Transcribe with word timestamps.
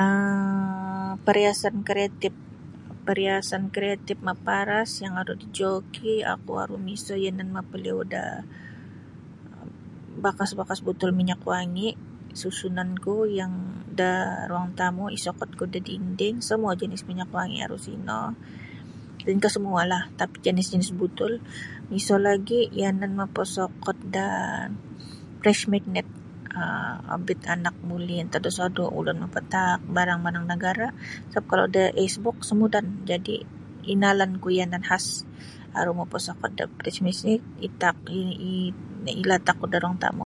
um 0.00 1.08
pariasan 1.26 1.76
kreatif 1.88 2.32
pariasan 3.08 3.64
kreatif 3.74 4.16
maparas 4.28 4.90
yang 5.04 5.14
aru 5.20 5.34
dijoki 5.42 6.14
oku 6.34 6.52
aru 6.62 6.76
miso 6.86 7.14
yanan 7.24 7.48
mapaliyou 7.56 8.02
da 8.14 8.22
bakas-bakas 10.24 10.80
butul 10.86 11.10
minyak 11.20 11.40
wangi' 11.50 11.94
susunanku 12.40 13.16
yang 13.38 13.52
da 13.98 14.10
ruang 14.50 14.68
tamu 14.78 15.04
isokotku 15.16 15.62
da 15.74 15.80
dinding 15.88 16.36
samua 16.48 16.72
jinis 16.80 17.02
minyak 17.10 17.30
wangi 17.36 17.58
aru 17.66 17.76
sino 17.86 18.18
lainkah 19.26 19.52
samualah 19.56 20.02
tapi 20.20 20.36
jinis-jinis 20.44 20.90
butul 21.00 21.32
miso 21.90 22.14
lagi 22.28 22.60
yanan 22.82 23.12
mapasokot 23.20 23.98
da 24.14 24.26
fridge 25.40 25.64
magnet 25.72 26.08
um 26.60 26.96
obit 27.16 27.40
anak 27.54 27.76
muli' 27.88 28.18
antad 28.22 28.42
da 28.46 28.50
sodu' 28.58 28.90
ulun 28.98 29.18
mapataak 29.24 29.80
barang-barang 29.96 30.44
nagara' 30.52 30.90
sabap 31.30 31.44
kalau 31.50 31.66
da 31.74 31.84
aisbuk 32.00 32.36
isa' 32.44 32.58
mudan 32.60 32.86
jadi' 33.08 33.42
inalanku 33.92 34.48
yanan 34.58 34.82
khas 34.88 35.06
aru 35.78 35.92
mapasokot 36.00 36.50
da 36.58 36.64
fridge 36.76 37.00
magnet 37.06 37.42
itaak 37.66 37.96
ilatakku 39.06 39.66
da 39.72 39.76
ruang 39.82 39.98
tamu'. 40.02 40.18